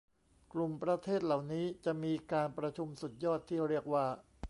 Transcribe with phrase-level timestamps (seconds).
[0.53, 4.05] กลุ่มประเทศเหล่านี้จะมีการประชุมสุดยอดที่เรียกว่า